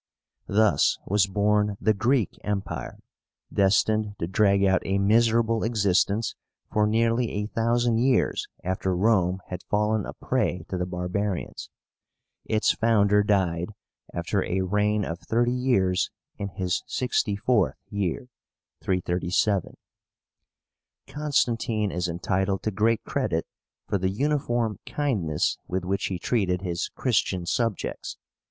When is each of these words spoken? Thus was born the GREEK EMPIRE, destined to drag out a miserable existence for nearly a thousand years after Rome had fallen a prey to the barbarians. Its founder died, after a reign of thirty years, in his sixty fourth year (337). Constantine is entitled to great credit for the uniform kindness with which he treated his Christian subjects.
Thus 0.47 0.97
was 1.05 1.27
born 1.27 1.77
the 1.79 1.93
GREEK 1.93 2.39
EMPIRE, 2.43 2.97
destined 3.53 4.15
to 4.17 4.25
drag 4.25 4.63
out 4.65 4.81
a 4.83 4.97
miserable 4.97 5.63
existence 5.63 6.33
for 6.73 6.87
nearly 6.87 7.29
a 7.29 7.45
thousand 7.45 7.99
years 7.99 8.47
after 8.63 8.95
Rome 8.95 9.41
had 9.49 9.61
fallen 9.61 10.07
a 10.07 10.13
prey 10.13 10.65
to 10.69 10.77
the 10.79 10.87
barbarians. 10.87 11.69
Its 12.45 12.71
founder 12.71 13.21
died, 13.21 13.73
after 14.11 14.43
a 14.43 14.61
reign 14.61 15.05
of 15.05 15.19
thirty 15.19 15.53
years, 15.53 16.09
in 16.35 16.47
his 16.49 16.81
sixty 16.87 17.35
fourth 17.35 17.75
year 17.91 18.27
(337). 18.81 19.75
Constantine 21.05 21.91
is 21.91 22.07
entitled 22.07 22.63
to 22.63 22.71
great 22.71 23.03
credit 23.03 23.45
for 23.87 23.99
the 23.99 24.09
uniform 24.09 24.79
kindness 24.83 25.59
with 25.67 25.85
which 25.85 26.05
he 26.07 26.17
treated 26.17 26.63
his 26.63 26.89
Christian 26.95 27.45
subjects. 27.45 28.17